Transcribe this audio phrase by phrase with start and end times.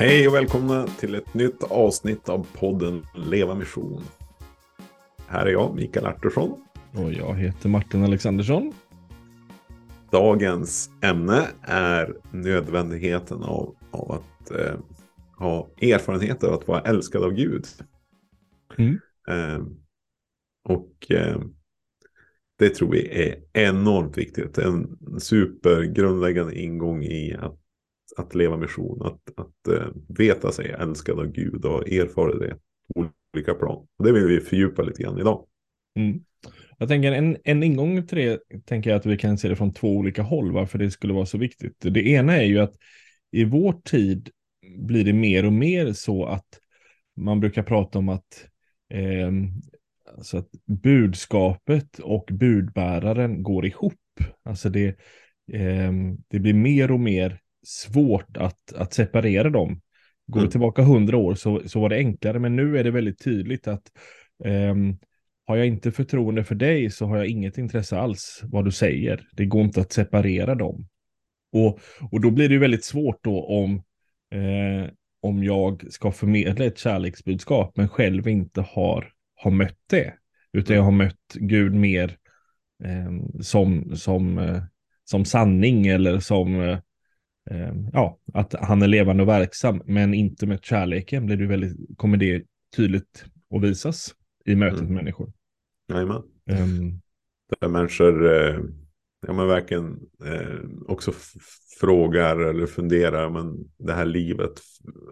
[0.00, 4.02] Hej och välkomna till ett nytt avsnitt av podden Leva Mission.
[5.26, 6.64] Här är jag, Mikael Artursson.
[6.92, 8.72] Och jag heter Martin Alexandersson.
[10.10, 14.74] Dagens ämne är nödvändigheten av, av att eh,
[15.38, 17.66] ha erfarenhet av att vara älskad av Gud.
[18.78, 19.00] Mm.
[19.28, 19.66] Eh,
[20.64, 21.40] och eh,
[22.58, 24.58] det tror vi är enormt viktigt.
[24.58, 27.58] En supergrundläggande ingång i att,
[28.16, 29.02] att leva mission.
[29.02, 29.86] Att, att uh,
[30.18, 32.56] veta sig älskad av Gud och erfara det
[32.94, 33.86] på olika plan.
[33.98, 35.46] Och det vill vi fördjupa lite grann idag.
[35.96, 36.20] Mm.
[36.78, 39.72] Jag tänker en, en ingång till det tänker jag att vi kan se det från
[39.72, 41.76] två olika håll varför det skulle vara så viktigt.
[41.78, 42.74] Det ena är ju att
[43.32, 44.30] i vår tid
[44.76, 46.48] blir det mer och mer så att
[47.16, 48.46] man brukar prata om att
[48.94, 49.30] eh,
[50.16, 53.94] alltså att budskapet och budbäraren går ihop.
[54.42, 54.88] Alltså det,
[55.52, 55.92] eh,
[56.28, 59.80] det blir mer och mer svårt att, att separera dem.
[60.26, 60.50] Går mm.
[60.50, 63.82] tillbaka hundra år så, så var det enklare, men nu är det väldigt tydligt att
[64.44, 64.74] eh,
[65.46, 69.28] har jag inte förtroende för dig så har jag inget intresse alls vad du säger.
[69.32, 70.88] Det går inte att separera dem.
[71.52, 71.80] Och,
[72.10, 73.82] och då blir det ju väldigt svårt då om,
[74.32, 80.14] eh, om jag ska förmedla ett kärleksbudskap men själv inte har har mött det.
[80.52, 82.16] Utan jag har mött Gud mer
[82.84, 84.62] eh, som, som, eh,
[85.04, 86.78] som sanning eller som eh,
[87.92, 89.82] ja, att han är levande och verksam.
[89.84, 92.44] Men inte med kärleken blir det väldigt, kommer det
[92.76, 93.24] tydligt
[93.54, 94.94] att visas i mötet mm.
[94.94, 95.32] med människor.
[95.88, 96.22] Jajamän.
[96.50, 97.00] Um,
[97.60, 98.58] Där människor eh,
[99.26, 101.12] ja, men verkligen eh, också
[101.80, 104.52] frågar eller funderar, men det här livet,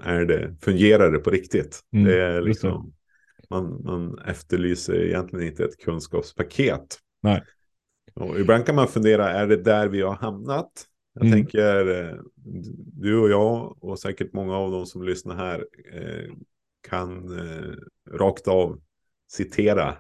[0.05, 1.81] är det, fungerar det på riktigt?
[1.93, 2.93] Mm, det är liksom
[3.51, 6.99] man, man efterlyser egentligen inte ett kunskapspaket.
[7.23, 7.43] Nej.
[8.15, 10.87] Och ibland kan man fundera, är det där vi har hamnat?
[11.19, 11.39] Jag mm.
[11.39, 12.15] tänker, eh,
[13.01, 16.33] du och jag och säkert många av dem som lyssnar här eh,
[16.89, 17.73] kan eh,
[18.13, 18.81] rakt av
[19.31, 19.97] citera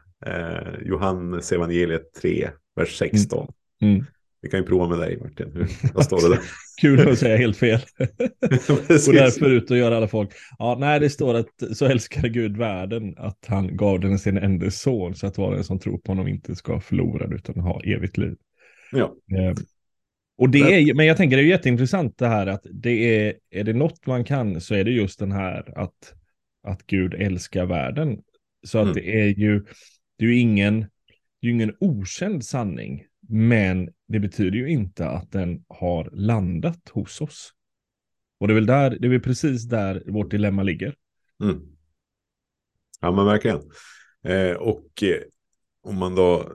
[0.82, 3.52] Johannes evangeliet 3, vers 16.
[3.82, 3.94] Mm.
[3.94, 4.06] Mm.
[4.42, 5.66] Vi kan ju prova med dig Martin.
[5.94, 6.40] Vad står det där?
[6.80, 7.80] Kul att säga helt fel.
[9.08, 10.30] och därför ut och göra alla folk.
[10.58, 14.70] Ja, nej, det står att så älskar Gud världen att han gav den sin enda
[14.70, 18.16] son så att var den som tror på honom inte ska förlora utan ha evigt
[18.16, 18.36] liv.
[18.92, 19.14] Ja.
[20.38, 23.64] Och det är, men jag tänker det är jätteintressant det här att det är, är
[23.64, 26.14] det något man kan så är det just den här att,
[26.62, 28.22] att Gud älskar världen.
[28.66, 28.94] Så att mm.
[28.94, 29.64] det är ju,
[30.18, 30.80] det är ju ingen,
[31.40, 33.04] det är ingen okänd sanning.
[33.28, 37.52] Men det betyder ju inte att den har landat hos oss.
[38.40, 40.94] Och det är väl, där, det är väl precis där vårt dilemma ligger.
[41.42, 41.60] Mm.
[43.00, 43.60] Ja, men verkligen.
[44.24, 45.22] Eh, och eh,
[45.82, 46.52] om man då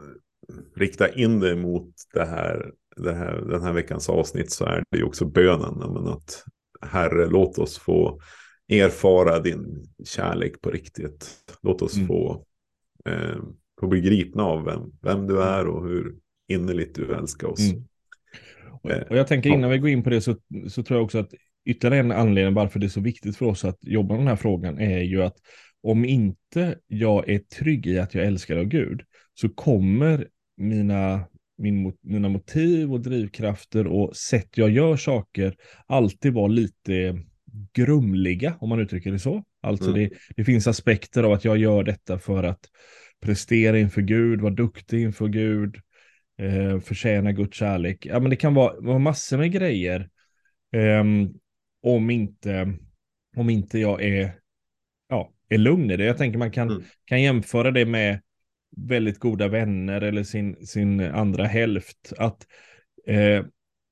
[0.76, 5.04] riktar in det mot det här, här, den här veckans avsnitt så är det ju
[5.04, 5.78] också bönen.
[5.78, 6.44] Men att
[6.82, 8.20] Herre, låt oss få
[8.68, 11.30] erfara din kärlek på riktigt.
[11.62, 12.08] Låt oss mm.
[12.08, 12.46] få,
[13.10, 13.38] eh,
[13.80, 16.16] få bli gripna av vem, vem du är och hur,
[16.48, 17.72] innerligt du älskar oss.
[17.72, 17.84] Mm.
[18.84, 20.36] Eh, och jag tänker innan vi går in på det så,
[20.70, 21.34] så tror jag också att
[21.66, 24.36] ytterligare en anledning varför det är så viktigt för oss att jobba med den här
[24.36, 25.38] frågan är ju att
[25.84, 29.02] om inte jag är trygg i att jag älskar av Gud
[29.34, 30.28] så kommer
[30.58, 31.26] mina,
[31.58, 35.56] min, mina motiv och drivkrafter och sätt jag gör saker
[35.88, 37.24] alltid vara lite
[37.74, 39.44] grumliga om man uttrycker det så.
[39.62, 40.00] Alltså mm.
[40.00, 42.60] det, det finns aspekter av att jag gör detta för att
[43.22, 45.76] prestera inför Gud, vara duktig inför Gud,
[46.38, 48.06] eh, förtjänar Guds kärlek.
[48.06, 50.10] Ja, men det kan vara, vara massor med grejer.
[50.76, 51.04] Eh,
[51.82, 52.74] om, inte,
[53.36, 54.36] om inte jag är,
[55.10, 56.06] ja, är lugn i det.
[56.06, 56.84] Jag tänker man kan, mm.
[57.06, 58.22] kan jämföra det med
[58.78, 62.14] väldigt goda vänner eller sin, sin andra hälft.
[62.18, 62.48] Att
[63.08, 63.46] eh,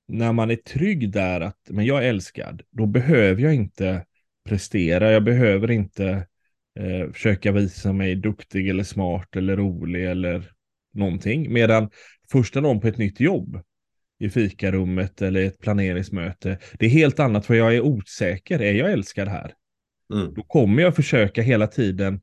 [0.08, 4.06] när man är trygg där att men jag är älskad, då behöver jag inte
[4.50, 5.12] prestera.
[5.12, 6.28] Jag behöver inte
[6.80, 10.52] eh, försöka visa mig duktig eller smart eller rolig eller
[10.94, 11.54] någonting.
[11.54, 11.90] Medan
[12.32, 13.62] första dagen på ett nytt jobb
[14.20, 16.58] i fikarummet eller ett planeringsmöte.
[16.80, 18.60] Det är helt annat för jag är osäker.
[18.60, 19.54] Är jag älskad här?
[20.14, 20.34] Mm.
[20.34, 22.22] Då kommer jag försöka hela tiden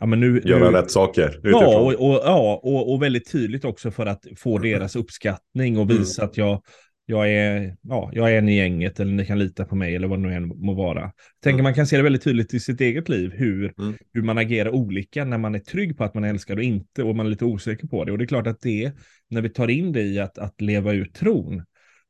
[0.00, 1.40] ja, men nu, Göra nu, rätt saker.
[1.42, 5.90] Ja och, och, ja, och, och, väldigt tydligt också för att få deras uppskattning och
[5.90, 6.30] visa mm.
[6.30, 6.62] att jag,
[7.06, 10.08] jag är, ja, jag är en i gänget eller ni kan lita på mig eller
[10.08, 11.12] vad det nu än må vara.
[11.42, 11.64] Tänker mm.
[11.64, 13.94] man kan se det väldigt tydligt i sitt eget liv hur, mm.
[14.12, 17.16] hur man agerar olika när man är trygg på att man älskar och inte och
[17.16, 18.12] man är lite osäker på det.
[18.12, 18.92] Och det är klart att det,
[19.28, 21.62] när vi tar in det i att, att leva ut tron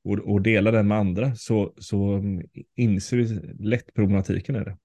[0.05, 2.23] och, och dela den med andra så, så
[2.77, 4.77] inser vi lätt problematiken i det.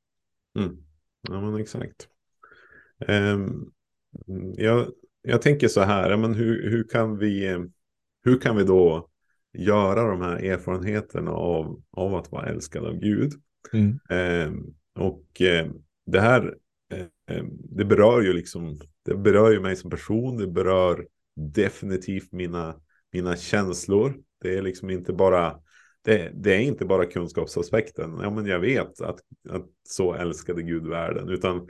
[0.60, 0.78] Mm.
[1.30, 2.08] Ja men exakt.
[3.08, 3.72] Um,
[4.58, 4.88] jag,
[5.22, 7.58] jag tänker så här, men hur, hur, kan vi,
[8.24, 9.10] hur kan vi då
[9.54, 13.34] göra de här erfarenheterna av, av att vara älskad av Gud.
[13.74, 14.00] Mm.
[14.10, 14.54] Eh,
[15.04, 15.68] och eh,
[16.06, 16.56] det här,
[17.70, 22.76] det berör ju liksom, det berör ju mig som person, det berör definitivt mina,
[23.12, 24.18] mina känslor.
[24.42, 25.60] Det är liksom inte bara,
[26.02, 28.20] det, det är inte bara kunskapsaspekten.
[28.22, 29.20] Ja, men jag vet att,
[29.50, 31.68] att så älskade Gud världen, utan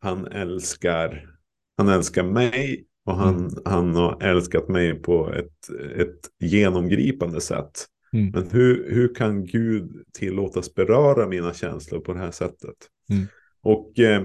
[0.00, 1.36] han älskar,
[1.76, 3.50] han älskar mig och han, mm.
[3.64, 7.86] han har älskat mig på ett, ett genomgripande sätt.
[8.12, 8.30] Mm.
[8.30, 12.76] Men hur, hur kan Gud tillåtas beröra mina känslor på det här sättet?
[13.10, 13.26] Mm.
[13.62, 14.24] Och eh,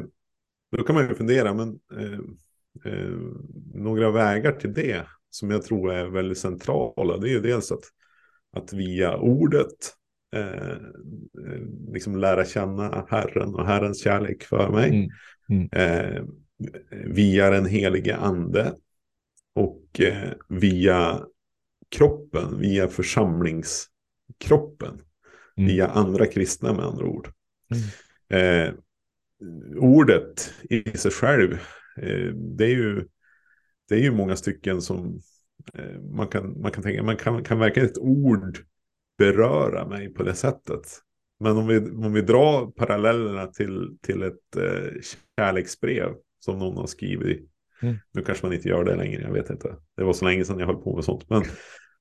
[0.78, 2.20] då kan man ju fundera, men eh,
[2.94, 3.18] eh,
[3.74, 7.84] några vägar till det som jag tror är väldigt centrala, det är ju dels att,
[8.58, 9.96] att via ordet
[10.36, 10.78] eh,
[11.94, 14.90] liksom lära känna Herren och Herrens kärlek för mig.
[14.90, 15.10] Mm.
[15.50, 15.70] Mm.
[15.72, 16.24] Eh,
[17.06, 18.74] via den helige ande
[19.54, 21.22] och eh, via
[21.90, 25.02] kroppen, via församlingskroppen,
[25.58, 25.68] mm.
[25.68, 27.32] via andra kristna med andra ord.
[27.72, 27.84] Mm.
[28.30, 28.74] Eh,
[29.78, 31.54] ordet i sig själv,
[31.98, 33.08] eh, det, är ju,
[33.90, 35.22] det är ju många stycken som
[35.74, 38.58] eh, man, kan, man kan tänka, man kan, kan verkligen ett ord
[39.18, 40.82] beröra mig på det sättet.
[41.40, 45.02] Men om vi, om vi drar parallellerna till, till ett eh,
[45.38, 47.50] kärleksbrev som någon har skrivit.
[47.82, 47.96] Mm.
[48.14, 49.76] Nu kanske man inte gör det längre, jag vet inte.
[49.98, 51.30] Det var så länge sedan jag höll på med sånt.
[51.30, 51.44] Men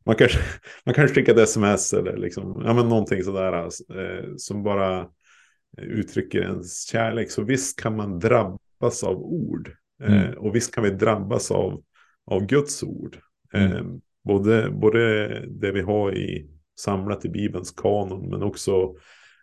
[0.07, 0.39] man kanske,
[0.85, 3.53] man kanske skickar ett sms eller liksom, ja, men någonting sådär
[3.99, 5.09] eh, som bara
[5.83, 7.31] uttrycker ens kärlek.
[7.31, 9.71] Så visst kan man drabbas av ord.
[10.03, 10.39] Eh, mm.
[10.39, 11.83] och visst kan vi drabbas av,
[12.27, 13.19] av Guds ord.
[13.53, 13.73] Mm.
[13.73, 13.85] Eh,
[14.25, 18.95] både, både det vi har i, samlat i Bibelns kanon men också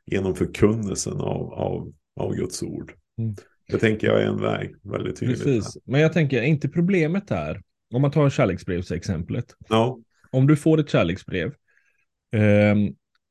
[0.05, 2.93] genom förkunnelsen av, av, av Guds ord.
[3.17, 3.35] Mm.
[3.67, 5.43] Det tänker jag är en väg, väldigt tydligt.
[5.43, 5.77] Precis.
[5.85, 7.61] Men jag tänker, är inte problemet här,
[7.93, 9.45] om man tar kärleksbrevsexemplet.
[9.69, 9.99] Ja.
[10.31, 11.47] Om du får ett kärleksbrev
[12.33, 12.75] eh,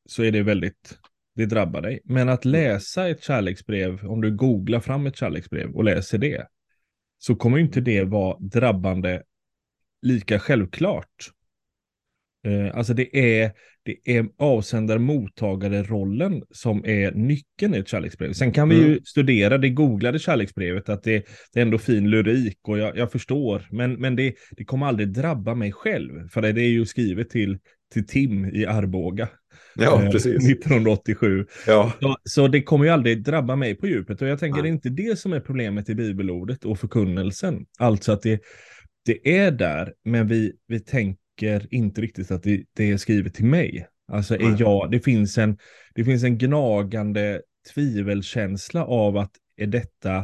[0.09, 0.99] så är det väldigt,
[1.35, 2.01] det drabbar dig.
[2.05, 2.53] Men att mm.
[2.53, 6.47] läsa ett kärleksbrev, om du googlar fram ett kärleksbrev och läser det,
[7.19, 9.23] så kommer inte det vara drabbande
[10.03, 11.31] lika självklart.
[12.47, 13.53] Eh, alltså det är,
[13.91, 18.33] det är avsändare-mottagare-rollen som är nyckeln i ett kärleksbrev.
[18.33, 18.99] Sen kan vi ju mm.
[19.05, 23.67] studera det googlade kärleksbrevet, att det, det är ändå fin lyrik och jag, jag förstår,
[23.71, 27.59] men, men det, det kommer aldrig drabba mig själv, för det är ju skrivet till,
[27.93, 29.29] till Tim i Arboga.
[29.75, 30.51] Ja, eh, precis.
[30.51, 31.47] 1987.
[31.67, 31.93] Ja.
[32.01, 34.23] Så, så, det kommer ju aldrig drabba mig på djupet.
[34.23, 34.63] Och jag tänker, Nej.
[34.63, 37.67] det är inte det som är problemet i bibelordet och förkunnelsen.
[37.79, 38.41] Alltså att det,
[39.07, 43.35] det är där, men vi, vi tänker tycker inte riktigt att det, det är skrivet
[43.35, 43.87] till mig.
[44.13, 45.59] Alltså är jag, det finns en,
[45.95, 47.43] det finns en gnagande
[47.75, 50.17] tvivelkänsla av att är detta,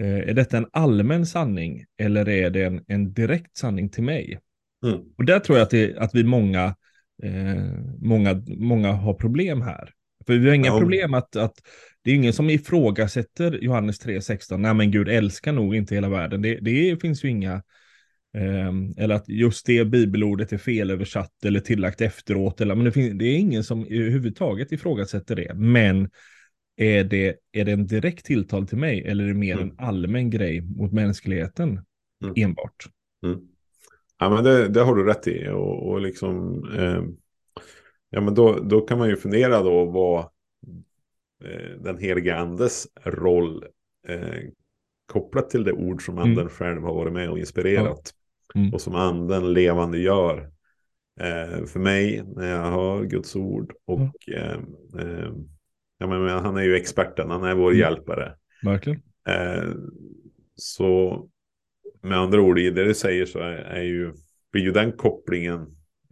[0.00, 4.38] eh, är detta en allmän sanning eller är det en, en direkt sanning till mig?
[4.86, 5.00] Mm.
[5.18, 6.74] Och där tror jag att, det, att vi många,
[7.22, 9.90] eh, många, många har problem här.
[10.26, 10.78] För vi har inga ja.
[10.78, 11.54] problem att, att
[12.02, 16.42] det är ingen som ifrågasätter Johannes 3.16, nej men Gud älskar nog inte hela världen.
[16.42, 17.62] Det, det finns ju inga,
[18.96, 22.60] eller att just det bibelordet är felöversatt eller tillagt efteråt.
[22.60, 25.54] Eller, men det, finns, det är ingen som överhuvudtaget ifrågasätter det.
[25.54, 26.10] Men
[26.76, 29.68] är det, är det en direkt tilltal till mig eller är det mer mm.
[29.68, 31.80] en allmän grej mot mänskligheten
[32.24, 32.34] mm.
[32.36, 32.84] enbart?
[33.26, 33.40] Mm.
[34.18, 35.48] Ja, men det, det, har du rätt i.
[35.48, 37.02] Och, och liksom, eh,
[38.10, 40.18] ja, men då, då kan man ju fundera då vad
[41.44, 43.64] eh, den heliga andes roll
[44.08, 44.40] eh,
[45.06, 46.48] kopplat till det ord som anden mm.
[46.48, 48.14] själv har varit med och inspirerat.
[48.54, 48.74] Mm.
[48.74, 50.50] Och som anden levande gör.
[51.20, 53.72] Eh, för mig när jag hör Guds ord.
[53.86, 54.64] Och mm.
[54.98, 55.32] eh,
[55.98, 57.80] ja, men, han är ju experten, han är vår mm.
[57.80, 58.34] hjälpare.
[58.62, 59.02] Verkligen.
[59.28, 59.70] Eh,
[60.56, 61.26] så
[62.02, 64.12] med andra ord, i det du säger så är, är ju,
[64.52, 65.60] blir ju den kopplingen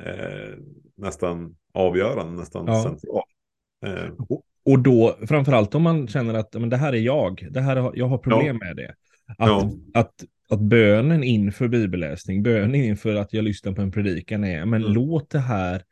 [0.02, 0.58] eh,
[0.96, 2.82] nästan avgörande, nästan ja.
[2.82, 3.22] central.
[3.87, 4.11] Eh.
[4.28, 7.92] Och, och då, framförallt om man känner att men det här är jag, det här,
[7.94, 8.66] jag har problem ja.
[8.66, 8.94] med det.
[9.38, 9.70] Att, ja.
[9.94, 14.82] att att bönen inför bibelläsning, bönen inför att jag lyssnar på en predikan är, men
[14.82, 14.92] mm.
[14.92, 15.82] låt det här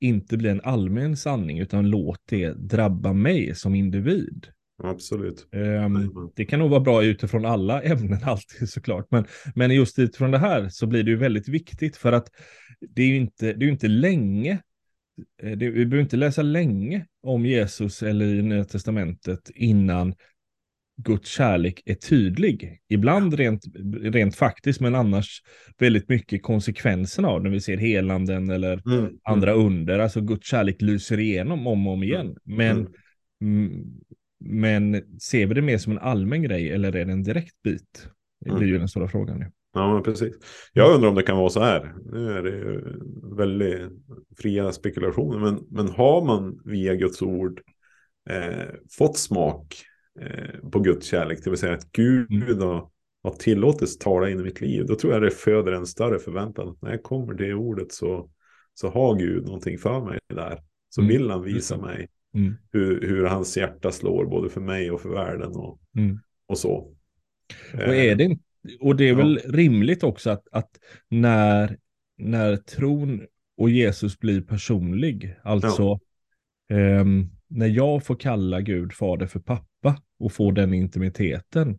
[0.00, 4.46] inte bli en allmän sanning, utan låt det drabba mig som individ.
[4.82, 5.46] Absolut.
[5.52, 9.24] Um, det kan nog vara bra utifrån alla ämnen alltid såklart, men,
[9.54, 12.28] men just utifrån det här så blir det ju väldigt viktigt för att
[12.80, 14.52] det är ju inte, det är inte länge
[15.42, 20.14] eh, det, vi behöver inte läsa länge om Jesus eller i Nya Testamentet innan
[20.96, 22.80] Guds kärlek är tydlig.
[22.88, 23.64] Ibland rent,
[24.02, 25.42] rent faktiskt, men annars
[25.78, 28.98] väldigt mycket konsekvenserna av när vi ser helanden eller mm.
[28.98, 29.18] mm.
[29.22, 29.98] andra under.
[29.98, 32.26] Alltså Guds kärlek lyser igenom om och om igen.
[32.26, 32.38] Mm.
[32.44, 32.88] Men,
[33.42, 33.84] mm.
[34.40, 38.08] men ser vi det mer som en allmän grej eller är det en direkt bit?
[38.44, 39.38] Det blir ju den stora frågan.
[39.38, 39.52] Nu.
[39.72, 40.34] Ja, men precis.
[40.72, 41.94] Jag undrar om det kan vara så här.
[42.12, 42.82] Nu är det ju
[43.36, 43.92] väldigt
[44.38, 45.38] fria spekulationer.
[45.38, 47.60] Men, men har man via Guds ord
[48.30, 48.66] eh,
[48.98, 49.84] fått smak
[50.20, 52.58] eh, på Guds kärlek, det vill säga att Gud mm.
[52.60, 52.90] har,
[53.22, 56.78] har tillåtits tala in i mitt liv, då tror jag det föder en större förväntan.
[56.82, 58.30] När jag kommer det ordet så,
[58.74, 60.58] så har Gud någonting för mig där.
[60.88, 61.08] Så mm.
[61.08, 62.54] vill han visa mig mm.
[62.72, 66.18] hur, hur hans hjärta slår, både för mig och för världen och, mm.
[66.46, 66.94] och så.
[67.72, 68.38] Och, är eh, det,
[68.80, 69.50] och det är väl ja.
[69.52, 70.70] rimligt också att, att
[71.08, 71.78] när,
[72.18, 73.22] när tron
[73.56, 75.98] och Jesus blir personlig, alltså
[76.68, 77.00] ja.
[77.00, 79.66] um, när jag får kalla Gud fader för pappa
[80.24, 81.78] och får den intimiteten,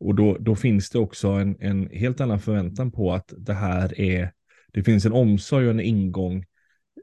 [0.00, 4.00] och då, då finns det också en, en helt annan förväntan på att det här
[4.00, 4.32] är,
[4.72, 6.44] det finns en omsorg och en ingång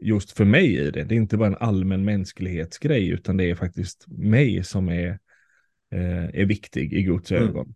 [0.02, 1.04] just för mig i det.
[1.04, 5.20] Det är inte bara en allmän mänsklighetsgrej, utan det är faktiskt mig som är,
[5.92, 7.44] eh, är viktig i Guds mm.
[7.44, 7.76] ögon.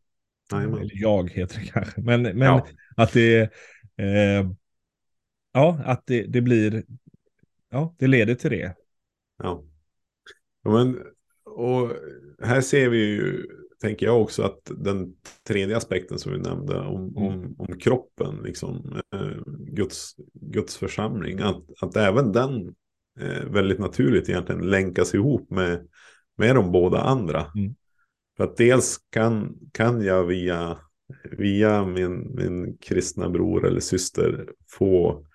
[0.54, 2.02] Eller jag heter det kanske.
[2.02, 2.68] Men, men ja.
[2.96, 3.42] att det,
[3.98, 4.52] eh,
[5.54, 6.84] ja, att det, det blir,
[7.70, 8.76] ja, det leder till det.
[9.38, 9.64] Ja.
[10.64, 11.00] ja men,
[11.56, 11.92] och
[12.42, 13.46] här ser vi ju,
[13.82, 15.14] tänker jag också, att den
[15.48, 17.24] tredje aspekten som vi nämnde om, mm.
[17.24, 22.76] om, om kroppen, liksom, eh, Guds, Guds församling, att, att även den
[23.20, 25.88] eh, väldigt naturligt egentligen länkas ihop med,
[26.38, 27.46] med de båda andra.
[27.56, 27.76] Mm.
[28.38, 30.78] För att dels kan, kan jag via,
[31.38, 35.26] via min, min kristna bror eller syster få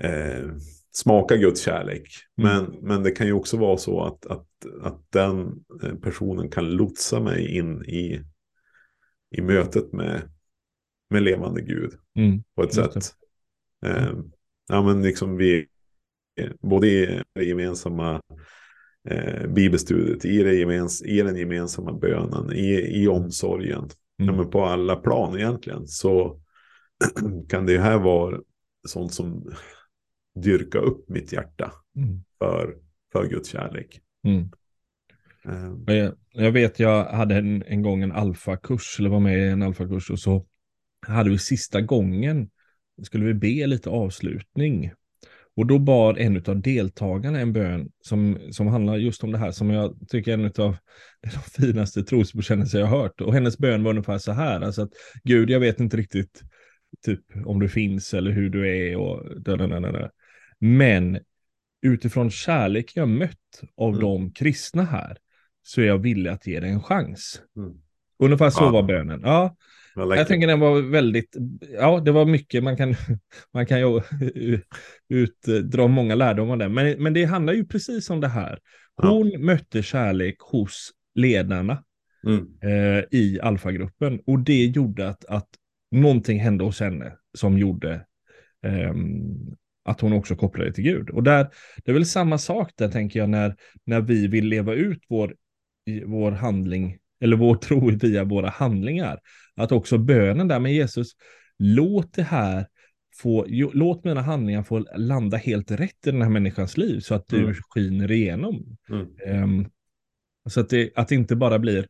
[0.00, 0.50] eh,
[0.96, 2.08] smaka Guds kärlek.
[2.38, 2.50] Mm.
[2.50, 4.48] Men, men det kan ju också vara så att, att,
[4.82, 8.20] att den eh, personen kan lotsa mig in i,
[9.30, 10.22] i mötet med,
[11.10, 12.42] med levande Gud mm.
[12.56, 13.14] på ett sätt.
[13.86, 14.12] Eh,
[14.68, 15.66] ja, men liksom vi,
[16.60, 18.20] både i det gemensamma
[19.08, 24.28] eh, bibelstudiet, i, det gemens, i den gemensamma bönen, i, i omsorgen, mm.
[24.28, 26.40] ja, men på alla plan egentligen, så
[27.48, 28.40] kan det här vara
[28.88, 29.52] sånt som
[30.34, 32.24] dyrka upp mitt hjärta mm.
[32.38, 32.76] för,
[33.12, 34.00] för Guds kärlek.
[34.24, 34.50] Mm.
[35.44, 35.84] Um.
[35.86, 39.62] Jag, jag, vet, jag hade en, en gång en alfakurs, eller var med i en
[39.62, 40.46] alfakurs, och så
[41.06, 42.50] hade vi sista gången,
[43.02, 44.92] skulle vi be lite avslutning.
[45.56, 49.50] Och då bad en av deltagarna en bön som, som handlar just om det här,
[49.50, 50.76] som jag tycker är en av
[51.22, 53.20] de finaste trosbekännelser jag har hört.
[53.20, 54.90] Och hennes bön var ungefär så här, alltså att
[55.24, 56.42] Gud, jag vet inte riktigt
[57.04, 60.10] typ om du finns eller hur du är och da, da, da, da.
[60.64, 61.18] Men
[61.82, 64.00] utifrån kärlek jag mött av mm.
[64.00, 65.16] de kristna här
[65.62, 67.40] så är jag villig att ge det en chans.
[67.56, 67.72] Mm.
[68.18, 68.70] Ungefär så ja.
[68.70, 69.20] var bönen.
[69.24, 69.56] Ja,
[69.94, 71.36] jag tänker den var väldigt,
[71.72, 72.94] ja det var mycket, man kan,
[73.52, 74.00] man kan ju
[75.08, 76.68] ut, dra många lärdomar det.
[76.68, 78.58] Men, men det handlar ju precis om det här.
[78.96, 79.38] Hon ja.
[79.38, 81.84] mötte kärlek hos ledarna
[82.26, 82.46] mm.
[82.62, 85.48] eh, i alfagruppen och det gjorde att, att
[85.90, 88.06] någonting hände hos henne som gjorde
[88.62, 88.94] eh,
[89.84, 91.10] att hon också kopplade det till Gud.
[91.10, 91.48] Och där,
[91.84, 95.34] det är väl samma sak där tänker jag när, när vi vill leva ut vår,
[96.06, 99.20] vår handling eller vår tro via våra handlingar.
[99.56, 101.12] Att också bönen där med Jesus,
[101.58, 102.66] låt det här
[103.16, 107.28] få, låt mina handlingar få landa helt rätt i den här människans liv så att
[107.28, 107.54] du mm.
[107.54, 108.76] skiner igenom.
[108.90, 109.42] Mm.
[109.42, 109.70] Um,
[110.48, 111.86] så att det, att det inte bara blir,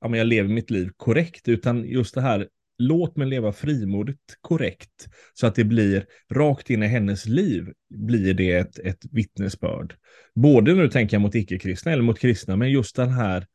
[0.00, 4.38] ja men jag lever mitt liv korrekt, utan just det här, låt mig leva frimodigt
[4.40, 9.96] korrekt så att det blir rakt in i hennes liv blir det ett, ett vittnesbörd.
[10.34, 13.46] Både nu tänker jag mot icke-kristna eller mot kristna, men just den här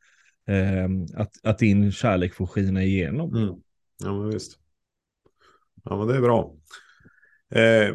[0.48, 3.36] eh, att, att din kärlek får skina igenom.
[3.36, 3.54] Mm.
[4.04, 4.58] Ja, men visst.
[5.84, 6.54] Ja, men det är bra.
[7.54, 7.94] Eh, eh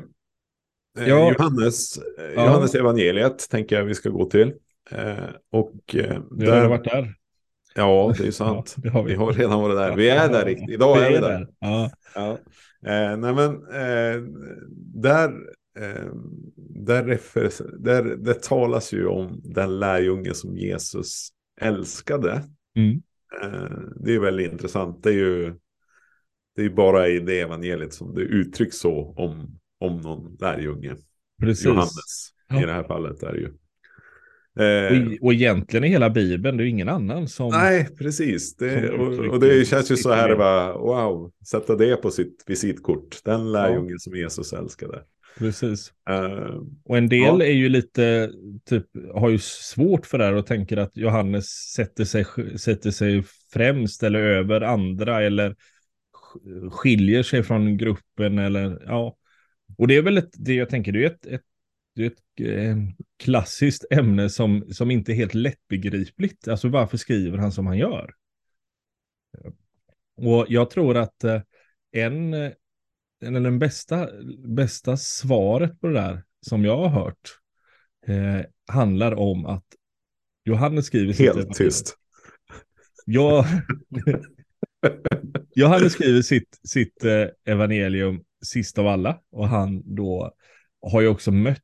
[0.94, 1.32] ja.
[1.32, 2.00] Johannes,
[2.36, 2.46] ja.
[2.46, 4.54] Johannes evangeliet tänker jag vi ska gå till.
[4.92, 6.62] Eh, och eh, där...
[6.62, 7.16] har varit där.
[7.76, 8.76] Ja, det är sant.
[8.84, 9.12] Ja, har vi.
[9.12, 9.16] vi.
[9.16, 9.96] har redan varit där.
[9.96, 10.70] Vi är där riktigt.
[10.70, 11.30] Idag vi är, vi där.
[11.30, 11.48] där.
[11.60, 11.92] Ja.
[12.16, 12.32] Ja.
[12.86, 14.24] Eh, nej, men eh,
[14.94, 15.30] där,
[15.80, 16.12] eh,
[16.58, 21.30] där, refer, där, där talas ju om den lärjunge som Jesus
[21.62, 22.44] älskade.
[22.76, 23.02] Mm.
[23.42, 25.04] Eh, det är väldigt intressant.
[25.04, 25.56] Det är ju
[26.56, 30.96] det är bara i det evangeliet som det uttrycks så om, om någon lärjunge.
[31.42, 31.66] Precis.
[31.66, 32.64] Johannes ja.
[32.64, 33.54] i det här fallet är det ju.
[34.60, 37.50] Eh, och, och egentligen i hela Bibeln, det är ingen annan som...
[37.50, 38.56] Nej, precis.
[38.56, 43.24] Det, och, och, det känns ju så här, bara, wow, sätta det på sitt visitkort.
[43.24, 44.00] Den lärjungen ja.
[44.00, 45.04] som Jesus älskade.
[45.38, 45.94] Precis.
[46.10, 47.44] Uh, och en del ja.
[47.44, 48.32] är ju lite,
[48.70, 52.26] typ, har ju svårt för det här och tänker att Johannes sätter sig,
[52.60, 53.24] sätter sig
[53.54, 55.56] främst eller över andra eller
[56.72, 59.16] skiljer sig från gruppen eller ja.
[59.78, 61.42] Och det är väl ett, det jag tänker, det är ett, ett,
[62.00, 62.78] det är ett eh,
[63.18, 66.48] klassiskt ämne som, som inte är helt lättbegripligt.
[66.48, 68.14] Alltså varför skriver han som han gör?
[70.18, 71.42] Och jag tror att eh,
[71.92, 72.34] en
[73.24, 74.10] eller den bästa,
[74.48, 77.40] bästa svaret på det där som jag har hört
[78.08, 79.66] eh, handlar om att
[80.44, 81.96] Johannes skriver Helt tyst.
[83.06, 83.46] Ja,
[85.56, 90.34] Johannes skriver sitt, sitt eh, evangelium sist av alla och han då
[90.82, 91.64] har ju också mött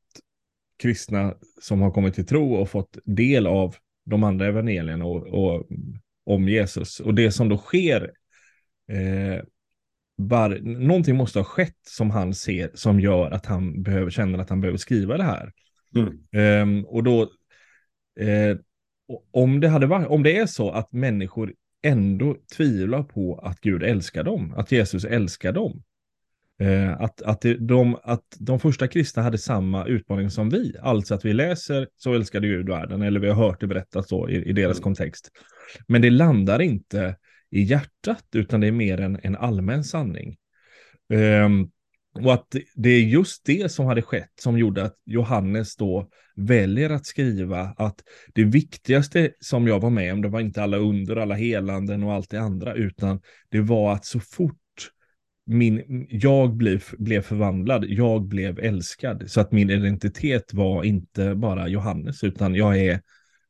[0.77, 5.67] kristna som har kommit till tro och fått del av de andra evangelierna och, och
[6.25, 7.00] om Jesus.
[7.00, 8.12] Och det som då sker,
[8.91, 9.44] eh,
[10.15, 14.50] var, någonting måste ha skett som han ser som gör att han behöver, känner att
[14.50, 15.53] han behöver skriva det här.
[15.96, 16.79] Mm.
[16.79, 17.22] Eh, och då,
[18.20, 18.58] eh,
[19.32, 21.53] om, det hade varit, om det är så att människor
[21.84, 25.84] ändå tvivlar på att Gud älskar dem, att Jesus älskar dem,
[26.59, 31.25] Eh, att, att, de, att de första kristna hade samma utmaning som vi, alltså att
[31.25, 34.53] vi läser så älskade Gud världen, eller vi har hört det berättas så i, i
[34.53, 34.83] deras mm.
[34.83, 35.31] kontext.
[35.88, 37.15] Men det landar inte
[37.51, 40.38] i hjärtat, utan det är mer en, en allmän sanning.
[41.13, 41.50] Eh,
[42.24, 46.89] och att det är just det som hade skett som gjorde att Johannes då väljer
[46.89, 51.15] att skriva att det viktigaste som jag var med om, det var inte alla under,
[51.15, 54.57] alla helanden och allt det andra, utan det var att så fort
[55.46, 59.24] min, jag blev, blev förvandlad, jag blev älskad.
[59.28, 63.02] Så att min identitet var inte bara Johannes, utan jag är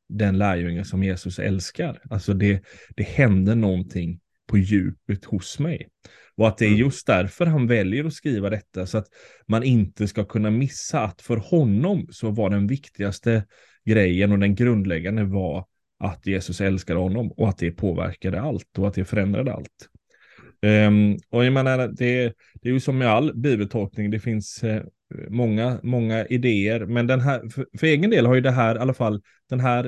[0.09, 2.01] den lärjunge som Jesus älskar.
[2.09, 2.63] Alltså det,
[2.95, 5.87] det hände någonting på djupet hos mig.
[6.37, 6.79] Och att det är mm.
[6.79, 9.07] just därför han väljer att skriva detta, så att
[9.47, 13.45] man inte ska kunna missa att för honom så var den viktigaste
[13.85, 15.65] grejen och den grundläggande var
[15.99, 19.89] att Jesus älskade honom och att det påverkade allt och att det förändrade allt.
[20.61, 24.83] Um, och jag menar, det, det är ju som med all bibeltolkning, det finns eh,
[25.29, 28.79] många, många idéer, men den här, för, för, egen del har ju det här, i
[28.79, 29.85] alla fall, den här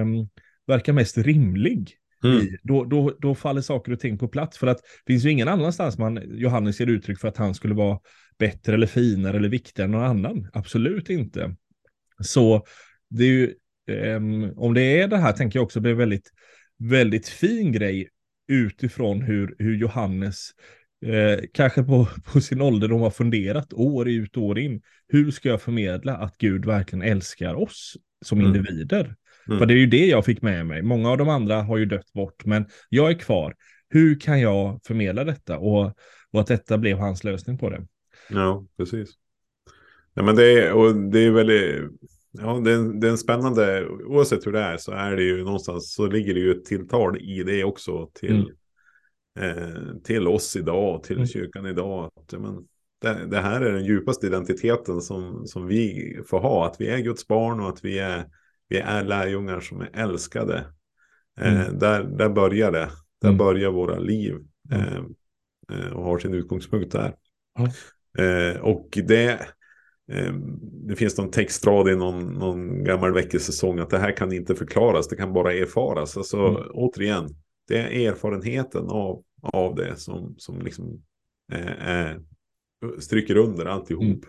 [0.00, 0.28] um,
[0.66, 1.96] verkar mest rimlig.
[2.24, 2.36] Mm.
[2.38, 5.30] I, då, då, då faller saker och ting på plats, för att det finns ju
[5.30, 7.98] ingen annanstans man, Johannes ger uttryck för att han skulle vara
[8.38, 10.48] bättre eller finare eller viktigare än någon annan.
[10.52, 11.56] Absolut inte.
[12.20, 12.64] Så
[13.10, 13.54] det är ju,
[14.16, 16.30] um, om det är det här tänker jag också blir väldigt,
[16.78, 18.08] väldigt fin grej
[18.50, 20.50] utifrån hur, hur Johannes
[21.06, 24.82] eh, kanske på, på sin de har funderat år ut och år in.
[25.08, 28.48] Hur ska jag förmedla att Gud verkligen älskar oss som mm.
[28.48, 29.16] individer?
[29.46, 29.58] Mm.
[29.58, 30.82] För det är ju det jag fick med mig.
[30.82, 33.54] Många av de andra har ju dött bort, men jag är kvar.
[33.88, 35.58] Hur kan jag förmedla detta?
[35.58, 35.94] Och,
[36.30, 37.86] och att detta blev hans lösning på det.
[38.30, 39.10] Ja, precis.
[40.14, 41.90] Ja, men det, är, och det är väldigt
[42.32, 45.44] Ja, det är, det är en spännande, oavsett hur det är så är det ju
[45.44, 48.52] någonstans så ligger det ju ett tilltal i det också till,
[49.38, 49.58] mm.
[49.58, 51.26] eh, till oss idag, till mm.
[51.26, 52.10] kyrkan idag.
[52.16, 52.64] Att, men,
[53.00, 56.98] det, det, här är den djupaste identiteten som, som vi får ha, att vi är
[56.98, 58.26] Guds barn och att vi är,
[58.68, 60.66] vi är lärjungar som är älskade.
[61.40, 61.78] Eh, mm.
[61.78, 62.90] där, där börjar det,
[63.20, 63.38] där mm.
[63.38, 64.36] börjar våra liv
[64.72, 64.86] mm.
[64.86, 65.02] eh,
[65.72, 67.14] eh, och har sin utgångspunkt där.
[68.18, 69.40] Eh, och det
[70.88, 75.08] det finns någon textrad i någon, någon gammal väckelsesäsong att det här kan inte förklaras,
[75.08, 76.16] det kan bara erfaras.
[76.16, 76.62] Alltså mm.
[76.70, 77.28] återigen,
[77.68, 81.02] det är erfarenheten av, av det som, som liksom
[81.52, 82.20] eh, är,
[82.98, 84.02] stryker under alltihop.
[84.02, 84.20] Mm.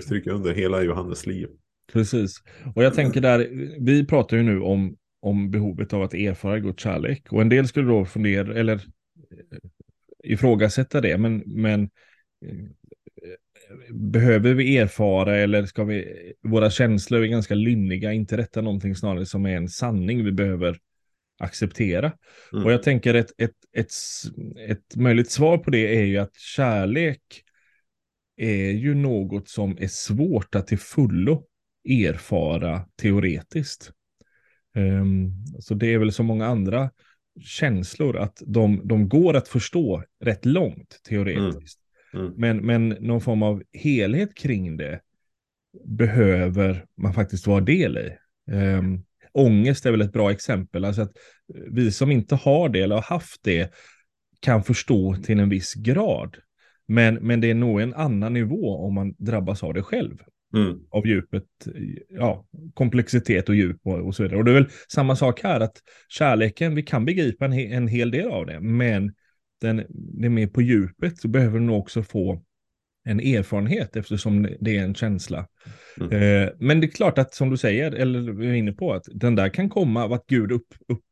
[0.00, 1.48] Stryker, under hela Johannes liv.
[1.92, 2.42] Precis.
[2.74, 3.48] Och jag tänker där,
[3.80, 7.32] vi pratar ju nu om, om behovet av att erfara Guds kärlek.
[7.32, 9.58] Och en del skulle då fundera, eller eh,
[10.24, 11.82] ifrågasätta det, men, men
[12.46, 12.56] eh,
[13.90, 19.26] behöver vi erfara eller ska vi, våra känslor är ganska lynniga, inte detta någonting snarare
[19.26, 20.78] som är en sanning vi behöver
[21.38, 22.12] acceptera.
[22.52, 22.64] Mm.
[22.64, 23.92] Och jag tänker ett, ett, ett,
[24.68, 27.22] ett möjligt svar på det är ju att kärlek
[28.36, 31.44] är ju något som är svårt att till fullo
[31.88, 33.92] erfara teoretiskt.
[34.74, 36.90] Um, så det är väl som många andra
[37.40, 41.78] känslor att de, de går att förstå rätt långt teoretiskt.
[41.78, 41.81] Mm.
[42.36, 45.00] Men, men någon form av helhet kring det
[45.84, 48.10] behöver man faktiskt vara del i.
[48.52, 50.84] Um, ångest är väl ett bra exempel.
[50.84, 51.12] Alltså att
[51.70, 53.72] vi som inte har det eller har haft det
[54.40, 56.36] kan förstå till en viss grad.
[56.86, 60.18] Men, men det är nog en annan nivå om man drabbas av det själv.
[60.54, 60.80] Mm.
[60.90, 61.44] Av djupet,
[62.08, 64.38] ja, komplexitet och djup och, och, så vidare.
[64.38, 65.76] Och det är väl samma sak här, att
[66.08, 69.12] kärleken, vi kan begripa en, en hel del av det, men
[69.62, 72.42] den, det är mer på djupet så behöver den också få
[73.04, 75.46] en erfarenhet eftersom det är en känsla.
[76.00, 76.12] Mm.
[76.12, 79.04] Eh, men det är klart att som du säger, eller vi är inne på, att
[79.12, 81.04] den där kan komma av att Gud upp, upp,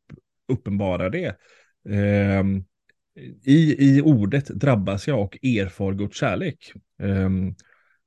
[0.47, 1.35] uppenbarar det.
[1.89, 2.43] Eh,
[3.43, 6.73] i, I ordet drabbas jag och erfar Guds kärlek.
[7.01, 7.29] Eh,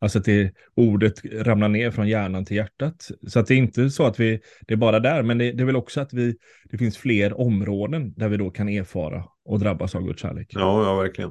[0.05, 3.11] Alltså att det, ordet ramlar ner från hjärnan till hjärtat.
[3.27, 5.63] Så att det är inte så att vi, det är bara där, men det, det
[5.63, 6.37] är väl också att vi,
[6.71, 10.47] det finns fler områden där vi då kan erfara och drabbas av Guds kärlek.
[10.51, 11.31] Ja, ja, verkligen.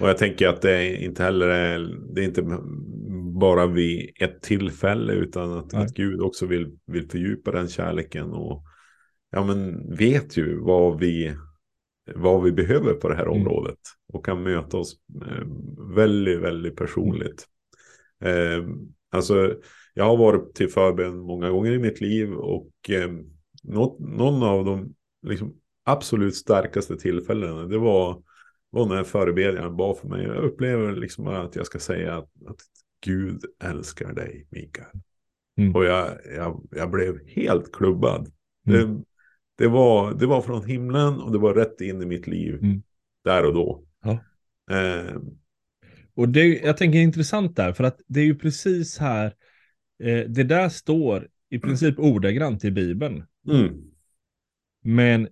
[0.00, 2.42] Och jag tänker att det inte heller är, det är inte
[3.38, 8.64] bara vid ett tillfälle utan att, att Gud också vill, vill fördjupa den kärleken och
[9.30, 11.34] ja, men vet ju vad vi,
[12.14, 13.36] vad vi behöver på det här mm.
[13.36, 13.78] området
[14.12, 15.46] och kan möta oss eh,
[15.94, 17.46] väldigt, väldigt personligt.
[18.24, 18.64] Eh,
[19.10, 19.54] alltså,
[19.94, 23.10] jag har varit till förbön många gånger i mitt liv och eh,
[23.62, 24.94] något, någon av de
[25.26, 25.54] liksom,
[25.88, 28.22] absolut starkaste tillfällena det var,
[28.70, 30.24] var när förebedjaren bad för mig.
[30.24, 32.60] Jag upplever liksom att jag ska säga att, att
[33.04, 35.00] Gud älskar dig, Mikael.
[35.58, 35.74] Mm.
[35.74, 38.32] Och jag, jag, jag blev helt klubbad.
[38.66, 38.96] Mm.
[38.96, 39.02] Det,
[39.58, 42.54] det, var, det var från himlen och det var rätt in i mitt liv.
[42.54, 42.82] Mm.
[43.24, 43.84] Där och då.
[44.02, 44.18] Ja.
[44.76, 45.16] Eh.
[46.14, 49.26] Och det, jag tänker intressant där, för att det är ju precis här,
[50.02, 53.24] eh, det där står i princip ordagrant i Bibeln.
[53.50, 53.90] Mm.
[54.82, 55.28] Men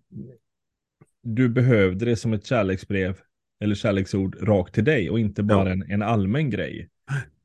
[1.26, 3.18] du behövde det som ett kärleksbrev
[3.60, 5.72] eller kärleksord rakt till dig och inte bara ja.
[5.72, 6.88] en, en allmän grej.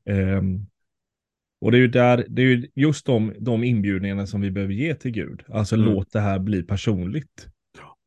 [0.09, 0.67] Um,
[1.61, 4.73] och det är ju där, det är ju just de, de inbjudningarna som vi behöver
[4.73, 5.43] ge till Gud.
[5.47, 5.87] Alltså mm.
[5.87, 7.47] låt det här bli personligt.
[7.77, 7.97] Ja,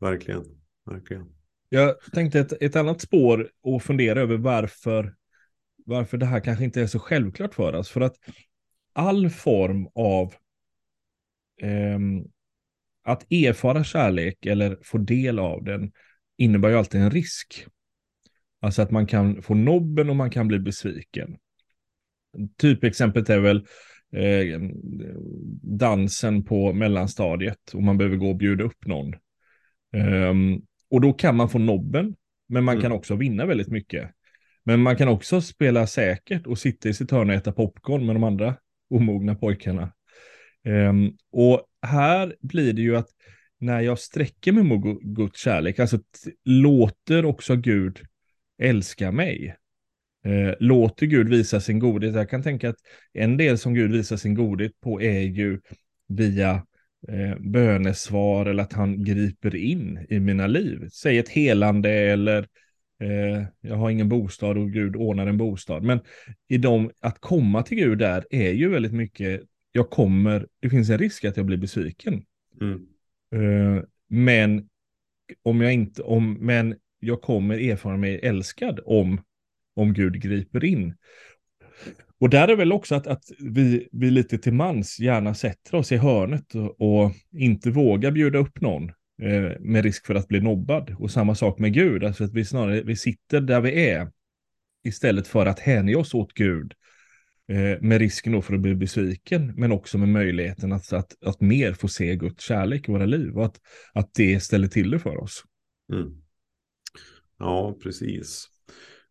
[0.00, 0.44] verkligen,
[0.90, 1.26] verkligen.
[1.68, 5.14] Jag tänkte ett, ett annat spår och fundera över varför,
[5.86, 7.90] varför det här kanske inte är så självklart för oss.
[7.90, 8.16] För att
[8.92, 10.34] all form av
[11.62, 12.30] um,
[13.02, 15.92] att erfara kärlek eller få del av den
[16.36, 17.66] innebär ju alltid en risk.
[18.60, 21.36] Alltså att man kan få nobben och man kan bli besviken.
[22.58, 23.66] Typexemplet är väl
[24.16, 24.60] eh,
[25.62, 29.14] dansen på mellanstadiet och man behöver gå och bjuda upp någon.
[29.96, 32.14] Um, och då kan man få nobben,
[32.48, 32.82] men man mm.
[32.82, 34.10] kan också vinna väldigt mycket.
[34.64, 38.16] Men man kan också spela säkert och sitta i sitt hörn och äta popcorn med
[38.16, 38.54] de andra
[38.90, 39.92] omogna pojkarna.
[40.64, 43.08] Um, och här blir det ju att
[43.58, 45.98] när jag sträcker mig mot Guds kärlek, alltså
[46.44, 47.98] låter också Gud
[48.58, 49.56] älska mig.
[50.24, 52.14] Eh, låter Gud visa sin godhet.
[52.14, 52.76] Jag kan tänka att
[53.12, 55.60] en del som Gud visar sin godhet på är ju
[56.08, 56.66] via
[57.08, 60.88] eh, bönesvar eller att han griper in i mina liv.
[60.92, 62.38] Säg ett helande eller
[63.00, 65.82] eh, jag har ingen bostad och Gud ordnar en bostad.
[65.82, 66.00] Men
[66.48, 69.42] i dem, att komma till Gud där är ju väldigt mycket,
[69.72, 72.24] jag kommer, det finns en risk att jag blir besviken.
[72.60, 72.86] Mm.
[73.34, 74.68] Eh, men
[75.42, 79.20] om jag inte, om, men jag kommer erfara mig älskad om,
[79.74, 80.94] om Gud griper in.
[82.18, 85.92] Och där är väl också att, att vi, vi lite till mans gärna sätter oss
[85.92, 88.88] i hörnet och, och inte vågar bjuda upp någon
[89.22, 90.96] eh, med risk för att bli nobbad.
[90.98, 94.10] Och samma sak med Gud, alltså att vi snarare vi sitter där vi är
[94.84, 96.74] istället för att hänge oss åt Gud
[97.48, 101.40] eh, med risken då för att bli besviken, men också med möjligheten att, att, att
[101.40, 103.60] mer få se Guds kärlek i våra liv och att,
[103.94, 105.44] att det ställer till det för oss.
[105.92, 106.12] Mm.
[107.38, 108.48] Ja, precis.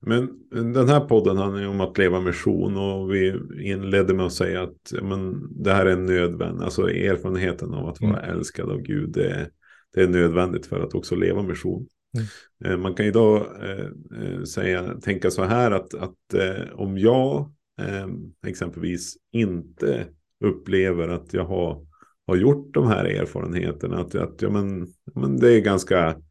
[0.05, 0.29] Men
[0.73, 4.63] den här podden handlar ju om att leva mission och vi inledde med att säga
[4.63, 6.63] att men, det här är nödvändigt.
[6.63, 8.37] Alltså erfarenheten av att vara mm.
[8.37, 9.49] älskad av Gud, det,
[9.93, 11.87] det, är nödvändigt för att också leva mission.
[12.17, 12.27] Mm.
[12.65, 13.85] Eh, man kan ju då eh,
[14.23, 17.51] eh, säga, tänka så här att, att eh, om jag
[17.87, 18.07] eh,
[18.47, 20.07] exempelvis inte
[20.45, 21.87] upplever att jag har,
[22.27, 26.21] har gjort de här erfarenheterna, att, att ja, men, men det är ganska,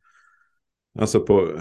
[0.99, 1.61] alltså på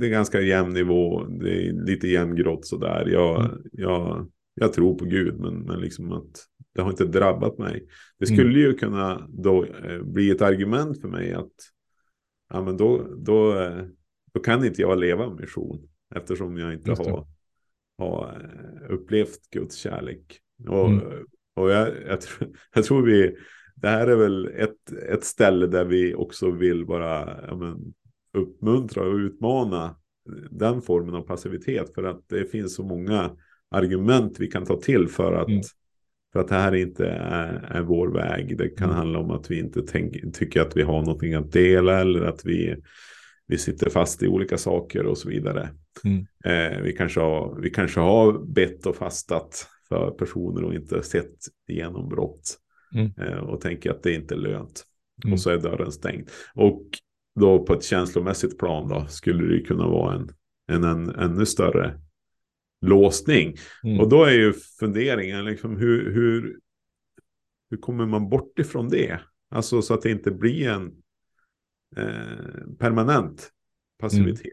[0.00, 1.24] det är ganska jämn nivå.
[1.24, 3.06] Det är lite jämngrått sådär.
[3.06, 3.62] Jag, mm.
[3.72, 7.86] jag, jag tror på Gud, men, men liksom att det har inte drabbat mig.
[8.18, 8.36] Det mm.
[8.36, 8.70] skulle mm.
[8.70, 11.52] ju kunna då eh, bli ett argument för mig att
[12.52, 13.84] ja, men då, då, eh,
[14.34, 17.26] då kan inte jag leva mission eftersom jag inte har,
[18.02, 18.50] har
[18.84, 20.38] eh, upplevt Guds kärlek.
[20.68, 21.04] Och, mm.
[21.56, 23.36] och jag, jag, tror, jag tror vi,
[23.74, 27.94] det här är väl ett, ett ställe där vi också vill bara ja, men,
[28.38, 29.96] uppmuntra och utmana
[30.50, 31.94] den formen av passivitet.
[31.94, 33.36] För att det finns så många
[33.70, 35.62] argument vi kan ta till för att, mm.
[36.32, 38.58] för att det här inte är, är vår väg.
[38.58, 38.96] Det kan mm.
[38.96, 42.44] handla om att vi inte tänk, tycker att vi har någonting att dela eller att
[42.44, 42.76] vi,
[43.46, 45.68] vi sitter fast i olika saker och så vidare.
[46.04, 46.26] Mm.
[46.44, 51.36] Eh, vi, kanske har, vi kanske har bett och fastat för personer och inte sett
[51.68, 52.58] genombrott.
[52.94, 53.12] Mm.
[53.18, 54.84] Eh, och tänker att det inte är lönt.
[55.24, 55.32] Mm.
[55.32, 56.30] Och så är dörren stängd.
[56.54, 56.82] Och
[57.40, 60.28] då på ett känslomässigt plan då skulle det kunna vara en,
[60.72, 62.00] en, en ännu större
[62.86, 63.56] låsning.
[63.84, 64.00] Mm.
[64.00, 66.58] Och då är ju funderingen liksom hur, hur,
[67.70, 69.20] hur kommer man bort ifrån det?
[69.50, 70.92] Alltså så att det inte blir en
[71.96, 73.50] eh, permanent
[73.98, 74.52] passivitet.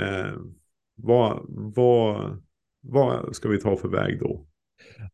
[0.00, 0.26] Mm.
[0.26, 0.32] Eh,
[0.94, 2.42] vad, vad,
[2.80, 4.46] vad ska vi ta för väg då?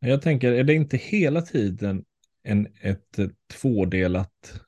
[0.01, 2.05] Jag tänker, är det inte hela tiden
[2.43, 3.19] en, ett
[3.53, 4.61] tvådelat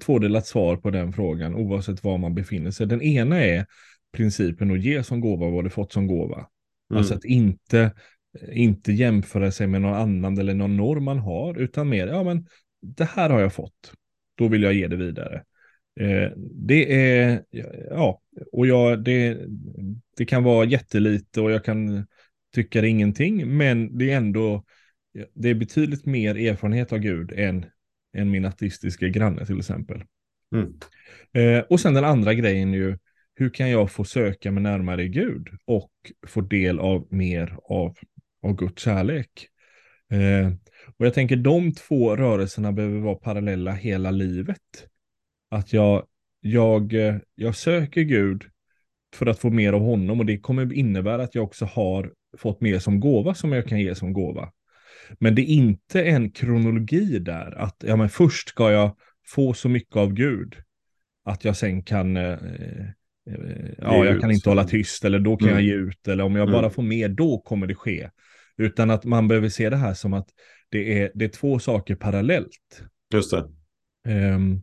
[0.00, 2.86] tvådelat svar på den frågan oavsett var man befinner sig.
[2.86, 3.66] Den ena är
[4.12, 6.36] principen att ge som gåva vad du fått som gåva.
[6.36, 6.98] Mm.
[6.98, 7.92] Alltså att inte,
[8.52, 12.46] inte jämföra sig med någon annan eller någon norm man har, utan mer, ja men
[12.82, 13.92] det här har jag fått,
[14.34, 15.44] då vill jag ge det vidare.
[16.00, 17.44] Eh, det är,
[17.90, 18.20] ja,
[18.52, 19.38] och jag, det,
[20.16, 22.06] det kan vara jättelite och jag kan
[22.54, 24.64] tycka det är ingenting, men det är ändå,
[25.34, 27.66] det är betydligt mer erfarenhet av Gud än,
[28.16, 30.02] än min ateistiska granne till exempel.
[30.54, 30.72] Mm.
[31.32, 32.98] Eh, och sen den andra grejen ju,
[33.34, 35.92] hur kan jag få söka mig närmare Gud och
[36.26, 37.96] få del av mer av,
[38.42, 39.48] av Guds kärlek?
[40.10, 40.52] Eh,
[40.98, 44.88] och jag tänker de två rörelserna behöver vara parallella hela livet.
[45.50, 46.06] Att jag,
[46.40, 46.94] jag,
[47.34, 48.44] jag söker Gud
[49.14, 52.60] för att få mer av honom och det kommer innebära att jag också har fått
[52.60, 54.52] mer som gåva som jag kan ge som gåva.
[55.18, 59.68] Men det är inte en kronologi där att ja, men först ska jag få så
[59.68, 60.56] mycket av Gud
[61.24, 62.86] att jag sen kan eh, eh
[63.78, 65.60] ja, jag kan inte hålla tyst eller då kan mm.
[65.60, 66.70] jag ge ut eller om jag bara mm.
[66.70, 68.10] får mer då kommer det ske.
[68.56, 70.28] Utan att man behöver se det här som att
[70.74, 72.84] det är, det är två saker parallellt.
[73.14, 73.48] Just det.
[74.34, 74.62] Um,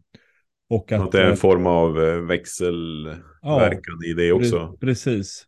[0.70, 4.78] och att, att, det är en form av eh, växelverkan ja, i det också.
[4.80, 5.46] Precis.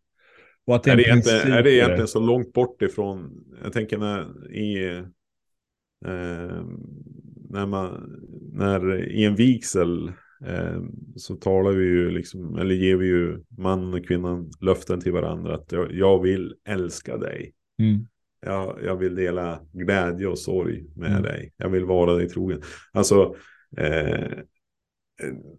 [0.66, 4.52] Och att det är, det är det egentligen så långt bort ifrån, jag tänker när
[4.54, 4.98] i,
[6.06, 6.66] eh,
[7.50, 8.20] när man,
[8.54, 10.08] när i en vigsel
[10.46, 10.82] eh,
[11.16, 15.56] så talar vi ju liksom, eller ger vi ju man och kvinnan löften till varandra
[15.56, 17.54] att jag, jag vill älska dig.
[17.80, 18.08] Mm.
[18.46, 21.24] Jag, jag vill dela glädje och sorg med mm.
[21.24, 21.54] dig.
[21.58, 22.62] Jag vill vara dig trogen.
[22.92, 23.36] Alltså,
[23.78, 24.32] eh,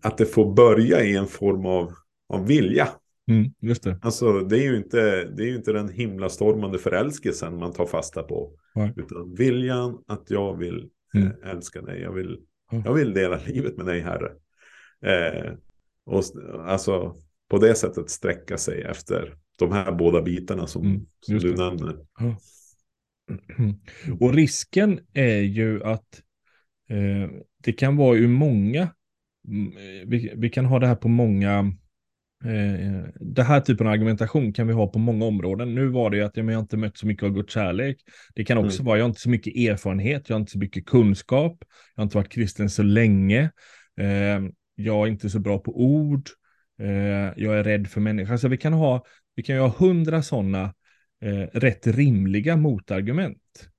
[0.03, 1.93] att det får börja i en form av,
[2.29, 2.89] av vilja.
[3.29, 3.99] Mm, just det.
[4.03, 8.23] Alltså, det är ju inte, det är ju inte den himlastormande förälskelsen man tar fasta
[8.23, 8.53] på.
[8.75, 8.93] Nej.
[8.97, 11.27] Utan viljan att jag vill mm.
[11.27, 12.01] eh, älska dig.
[12.01, 12.41] Jag vill,
[12.85, 14.33] jag vill dela livet med dig, Herre.
[15.03, 15.53] Eh,
[16.07, 16.23] och
[16.61, 17.15] alltså
[17.49, 21.97] på det sättet sträcka sig efter de här båda bitarna som, mm, som du nämner.
[22.19, 22.37] Ja.
[24.21, 26.23] Och risken är ju att
[26.89, 27.31] eh,
[27.63, 28.89] det kan vara ur många,
[29.49, 29.73] mm,
[30.11, 31.59] vi, vi, kan ha det här på många,
[32.45, 35.75] eh, det här typen av argumentation kan vi ha på många områden.
[35.75, 37.97] Nu var det ju att jag, jag har inte mött så mycket av Guds kärlek.
[38.35, 38.87] Det kan också mm.
[38.87, 42.05] vara, jag har inte så mycket erfarenhet, jag har inte så mycket kunskap, jag har
[42.05, 43.51] inte varit kristen så länge,
[44.01, 44.41] eh,
[44.75, 46.29] jag är inte så bra på ord,
[46.81, 48.33] eh, jag är rädd för människor.
[48.33, 50.75] Alltså vi kan ha, vi kan ju ha hundra sådana
[51.25, 53.71] eh, rätt rimliga motargument.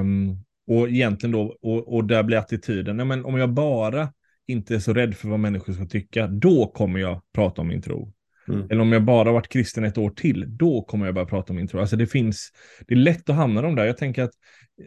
[0.00, 4.12] Um, och egentligen då, och, och där blir attityden, ja, men om jag bara
[4.46, 7.82] inte är så rädd för vad människor ska tycka, då kommer jag prata om min
[7.82, 8.12] tro.
[8.48, 8.66] Mm.
[8.70, 11.56] Eller om jag bara varit kristen ett år till, då kommer jag börja prata om
[11.56, 11.80] min tro.
[11.80, 12.52] Alltså det finns,
[12.86, 13.84] det är lätt att hamna de där.
[13.84, 14.32] Jag tänker att,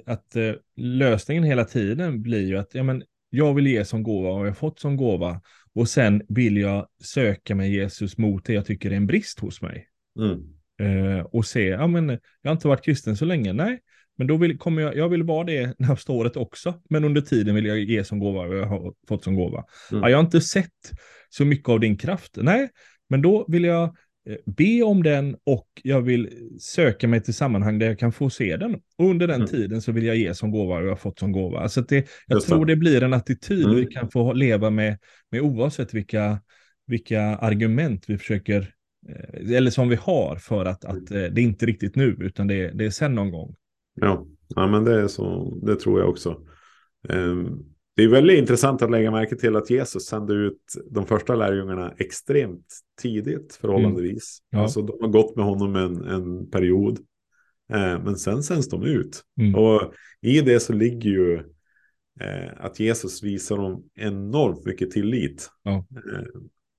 [0.06, 4.30] att uh, lösningen hela tiden blir ju att ja, men, jag vill ge som gåva
[4.30, 5.42] och jag har fått som gåva.
[5.74, 9.62] Och sen vill jag söka med Jesus mot det jag tycker är en brist hos
[9.62, 9.88] mig.
[10.20, 10.57] Mm.
[10.80, 12.10] Eh, och se, ja men
[12.42, 13.80] jag har inte varit kristen så länge, nej,
[14.18, 17.56] men då vill, kommer jag, jag vill vara det nästa året också, men under tiden
[17.56, 19.64] vill jag ge som gåva jag har fått som gåva.
[19.92, 20.04] Mm.
[20.04, 20.92] Ja, jag har inte sett
[21.30, 22.70] så mycket av din kraft, nej,
[23.10, 23.84] men då vill jag
[24.30, 28.30] eh, be om den och jag vill söka mig till sammanhang där jag kan få
[28.30, 28.76] se den.
[28.98, 29.48] Och under den mm.
[29.48, 31.60] tiden så vill jag ge som gåva och jag har fått som gåva.
[31.60, 33.76] Alltså det, jag Just tror det blir en attityd mm.
[33.76, 34.98] vi kan få leva med,
[35.32, 36.42] med oavsett vilka,
[36.88, 38.74] vilka argument vi försöker
[39.50, 42.56] eller som vi har för att, att eh, det är inte riktigt nu, utan det
[42.56, 43.56] är, det är sen någon gång.
[44.02, 46.42] Ja, ja men det är så, det tror jag också.
[47.10, 47.66] Um,
[47.96, 51.94] det är väldigt intressant att lägga märke till att Jesus sände ut de första lärjungarna
[51.98, 52.66] extremt
[53.02, 54.40] tidigt förhållandevis.
[54.54, 54.60] Mm.
[54.60, 54.64] Ja.
[54.64, 57.00] Alltså de har gått med honom en, en period.
[57.74, 59.24] Eh, men sen sänds de ut.
[59.40, 59.56] Mm.
[59.56, 61.34] Och i det så ligger ju
[62.20, 65.50] eh, att Jesus visar dem enormt mycket tillit.
[65.64, 65.86] Ja.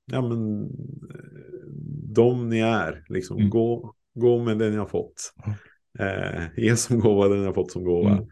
[0.09, 0.69] Eh, ja men
[2.15, 3.51] de ni är, liksom mm.
[3.51, 5.35] gå, gå med det ni har fått.
[5.99, 8.25] Eh, ge som gåva det ni har fått som gåva, mm.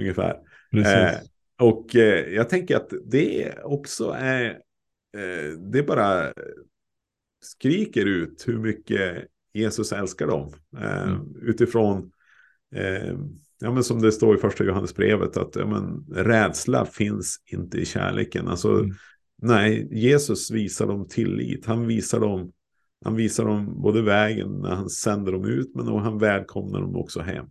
[0.00, 0.36] ungefär.
[0.76, 1.18] Eh,
[1.58, 4.50] och eh, jag tänker att det också är,
[5.16, 6.32] eh, det bara
[7.42, 10.52] skriker ut hur mycket Jesus älskar dem.
[10.78, 11.36] Eh, mm.
[11.42, 12.12] Utifrån,
[12.74, 13.18] eh,
[13.60, 17.84] ja, men som det står i första Johannesbrevet, att ja, men, rädsla finns inte i
[17.84, 18.48] kärleken.
[18.48, 18.94] Alltså, mm.
[19.42, 21.66] Nej, Jesus visar dem tillit.
[21.66, 22.52] Han visar dem,
[23.04, 26.96] han visar dem både vägen när han sänder dem ut, men och han välkomnar dem
[26.96, 27.46] också hem.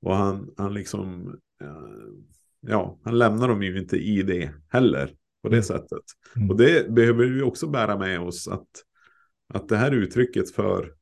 [0.00, 1.36] Och han, han liksom,
[2.60, 5.62] ja, han lämnar dem ju inte i det heller på det mm.
[5.62, 6.04] sättet.
[6.36, 6.50] Mm.
[6.50, 8.68] Och det behöver vi också bära med oss att,
[9.54, 10.92] att det här uttrycket för,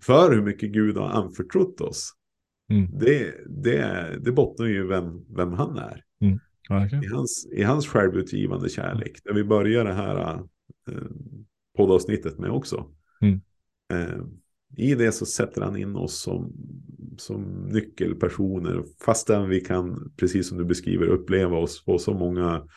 [0.00, 2.12] för hur mycket Gud har anförtrott oss,
[2.70, 2.98] mm.
[2.98, 6.04] det, det, det bottnar ju vem, vem han är.
[6.70, 7.02] Mm.
[7.02, 9.18] I, hans, I hans självutgivande kärlek.
[9.24, 10.34] Där vi börjar det här
[10.90, 10.94] eh,
[11.76, 12.90] poddavsnittet med också.
[13.20, 13.40] Mm.
[13.92, 14.24] Eh,
[14.76, 16.52] i det så sätter han in oss som,
[17.18, 18.84] som nyckelpersoner.
[19.00, 22.68] Fastän vi kan, precis som du beskriver, uppleva oss på så många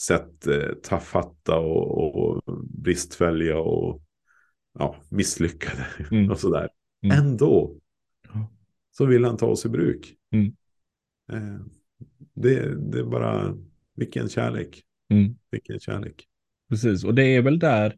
[0.00, 4.02] sätt eh, tafatta och, och bristfälliga och
[4.78, 6.30] ja, misslyckade mm.
[6.30, 6.68] och sådär.
[7.02, 7.18] Mm.
[7.18, 7.76] Ändå
[8.92, 10.14] så vill han ta oss i bruk.
[10.30, 10.56] Mm.
[11.32, 11.60] Eh,
[12.34, 13.56] det, det är bara,
[13.96, 14.82] vilken kärlek.
[15.10, 15.36] Mm.
[15.50, 16.26] Vilken kärlek.
[16.68, 17.96] Precis, och det är väl där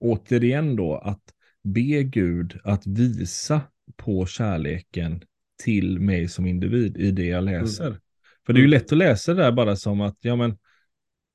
[0.00, 1.22] återigen då att
[1.62, 3.60] be Gud att visa
[3.96, 5.22] på kärleken
[5.62, 7.86] till mig som individ i det jag läser.
[7.86, 7.98] Mm.
[8.46, 10.58] För det är ju lätt att läsa det där bara som att, ja men,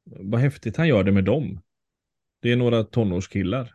[0.03, 1.61] vad häftigt han gör det med dem.
[2.41, 3.73] Det är några tonårskillar.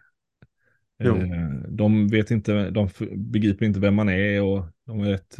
[0.98, 1.16] Jo.
[1.16, 5.36] Eh, de vet inte, de begriper inte vem man är och de är rätt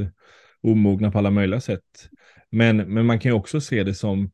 [0.61, 2.11] omogna på alla möjliga sätt.
[2.50, 4.30] Men, men man kan ju också se det som,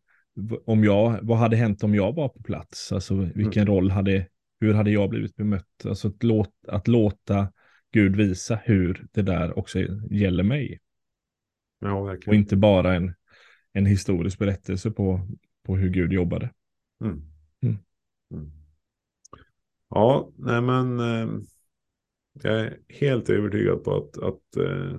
[0.64, 2.92] om jag, vad hade hänt om jag var på plats?
[2.92, 3.74] Alltså vilken mm.
[3.74, 4.26] roll hade,
[4.60, 5.86] hur hade jag blivit bemött?
[5.86, 7.52] Alltså att, låt, att låta
[7.92, 9.78] Gud visa hur det där också
[10.10, 10.80] gäller mig.
[11.78, 12.30] Ja, verkligen.
[12.30, 13.14] Och inte bara en,
[13.72, 15.28] en historisk berättelse på,
[15.66, 16.50] på hur Gud jobbade.
[17.04, 17.22] Mm.
[17.62, 17.78] Mm.
[18.32, 18.50] mm.
[19.90, 21.28] Ja, nej men eh,
[22.42, 24.98] jag är helt övertygad på att, att eh, eh,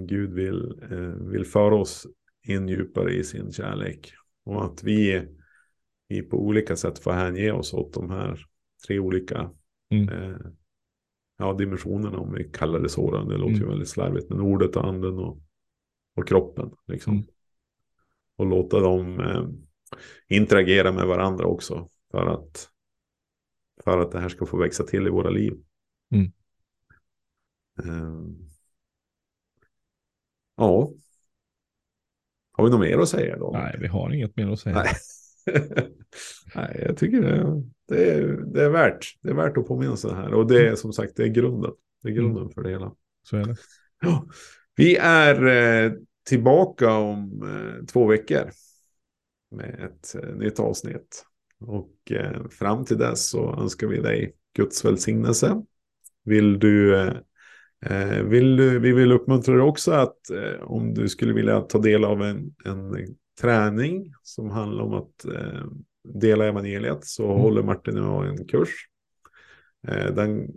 [0.00, 2.06] Gud vill, eh, vill föra oss
[2.42, 4.12] in djupare i sin kärlek.
[4.44, 5.28] Och att vi,
[6.08, 8.46] vi på olika sätt får hänge oss åt de här
[8.86, 9.50] tre olika
[9.90, 10.08] mm.
[10.08, 10.36] eh,
[11.38, 13.10] ja, dimensionerna om vi kallar det så.
[13.10, 13.60] Det låter mm.
[13.60, 14.30] ju väldigt slarvigt.
[14.30, 15.42] Men ordet och anden och,
[16.16, 16.70] och kroppen.
[16.86, 17.12] Liksom.
[17.12, 17.26] Mm.
[18.36, 19.48] Och låta dem eh,
[20.28, 21.88] interagera med varandra också.
[22.10, 22.68] För att
[23.84, 25.52] för att det här ska få växa till i våra liv.
[26.10, 26.32] Mm.
[30.56, 30.90] Ja.
[32.52, 33.50] Har vi något mer att säga då?
[33.52, 34.74] Nej, vi har inget mer att säga.
[34.74, 34.94] Nej,
[36.54, 40.14] Nej jag tycker det, det, är, det, är värt, det är värt att påminna sig
[40.14, 40.34] här.
[40.34, 40.76] Och det är mm.
[40.76, 41.70] som sagt det är grunden.
[42.02, 42.52] Det är grunden mm.
[42.52, 42.94] för det hela.
[43.22, 43.56] Så är det.
[44.00, 44.26] Ja,
[44.76, 45.92] vi är eh,
[46.28, 48.50] tillbaka om eh, två veckor
[49.50, 51.24] med ett eh, nytt avsnitt.
[51.60, 55.62] Och eh, fram till dess så önskar vi dig Guds välsignelse.
[56.24, 57.14] Vill du, eh,
[58.24, 62.04] vill du, vi vill uppmuntra dig också att eh, om du skulle vilja ta del
[62.04, 65.64] av en, en träning som handlar om att eh,
[66.04, 67.40] dela evangeliet så mm.
[67.40, 68.88] håller Martin och en kurs.
[69.88, 70.48] Eh, den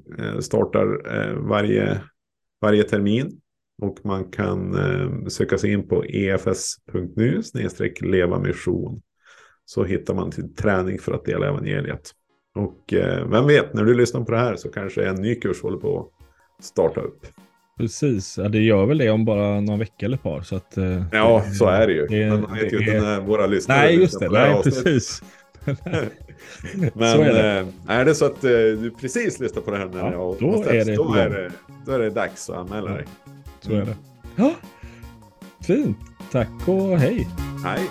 [0.41, 0.85] startar
[1.35, 2.01] varje,
[2.61, 3.41] varje termin
[3.81, 4.75] och man kan
[5.29, 7.41] söka sig in på efs.nu
[8.01, 9.01] leva mission
[9.65, 12.11] så hittar man till träning för att dela evangeliet.
[12.55, 15.61] Och eh, vem vet, när du lyssnar på det här så kanske en ny kurs
[15.61, 16.11] håller på
[16.61, 17.27] starta upp.
[17.77, 20.41] Precis, ja, det gör väl det om bara någon vecka eller ett par.
[20.41, 22.07] Så att, eh, ja, så är det ju.
[22.07, 24.29] Det, Men man vet ju inte när våra lyssnare Nej, just det.
[24.29, 25.23] Nej, precis.
[26.93, 27.59] Men är det.
[27.59, 30.35] Eh, är det så att eh, du precis lyssnar på det här när ja, jag
[30.39, 31.51] då, är det, då, är det,
[31.85, 33.05] då är det dags att anmäla dig.
[33.59, 33.95] Så är det.
[34.35, 34.51] Ja,
[35.61, 35.97] fint.
[36.31, 37.27] Tack och hej.
[37.65, 37.89] Hej.